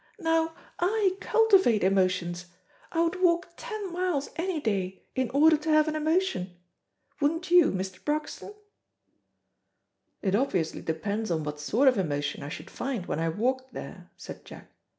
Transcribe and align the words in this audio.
Now 0.17 0.55
I 0.79 1.15
cultivate 1.21 1.83
emotions. 1.83 2.47
I 2.91 3.03
would 3.03 3.21
walk 3.21 3.49
ten 3.55 3.93
miles 3.93 4.31
any 4.35 4.59
day 4.59 5.03
in 5.13 5.29
order 5.29 5.55
to 5.57 5.69
have 5.69 5.87
an 5.87 5.95
emotion. 5.95 6.57
Wouldn't 7.19 7.51
you, 7.51 7.71
Mr. 7.71 8.03
Broxton?" 8.03 8.55
"It 10.23 10.33
obviously 10.33 10.81
depends 10.81 11.29
on 11.29 11.43
what 11.43 11.59
sort 11.59 11.87
of 11.87 11.99
emotion 11.99 12.41
I 12.41 12.49
should 12.49 12.71
find 12.71 13.05
when 13.05 13.19
I 13.19 13.29
walked 13.29 13.73
there," 13.73 14.09
said 14.17 14.43
Jack. 14.43 14.71